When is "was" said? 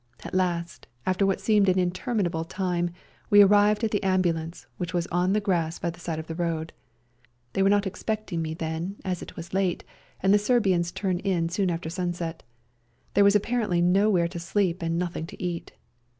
4.95-5.05, 9.35-9.53, 13.23-13.35